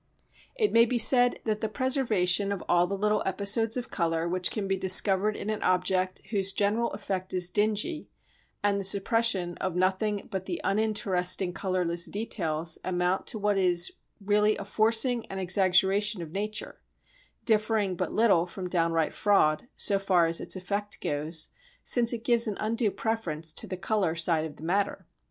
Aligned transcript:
It 0.55 0.73
may 0.73 0.85
be 0.85 0.97
said 0.97 1.39
that 1.43 1.61
the 1.61 1.69
preservation 1.69 2.51
of 2.51 2.63
all 2.67 2.87
the 2.87 2.97
little 2.97 3.21
episodes 3.23 3.77
of 3.77 3.91
colour 3.91 4.27
which 4.27 4.49
can 4.49 4.67
be 4.67 4.75
discovered 4.75 5.35
in 5.35 5.51
an 5.51 5.61
object 5.61 6.23
whose 6.31 6.53
general 6.53 6.89
effect 6.93 7.35
is 7.35 7.51
dingy 7.51 8.09
and 8.63 8.81
the 8.81 8.83
suppression 8.83 9.57
of 9.57 9.75
nothing 9.75 10.27
but 10.31 10.47
the 10.47 10.59
uninteresting 10.63 11.53
colourless 11.53 12.07
details 12.07 12.79
amount 12.83 13.27
to 13.27 13.37
what 13.37 13.59
is 13.59 13.91
really 14.19 14.57
a 14.57 14.65
forcing 14.65 15.27
and 15.27 15.39
exaggeration 15.39 16.23
of 16.23 16.31
nature, 16.31 16.81
differing 17.45 17.95
but 17.95 18.11
little 18.11 18.47
from 18.47 18.67
downright 18.69 19.13
fraud, 19.13 19.67
so 19.77 19.99
far 19.99 20.25
as 20.25 20.41
its 20.41 20.55
effect 20.55 20.99
goes, 20.99 21.49
since 21.83 22.11
it 22.11 22.23
gives 22.23 22.47
an 22.47 22.57
undue 22.59 22.89
preference 22.89 23.53
to 23.53 23.67
the 23.67 23.77
colour 23.77 24.15
side 24.15 24.45
of 24.45 24.55
the 24.55 24.63
matter. 24.63 25.05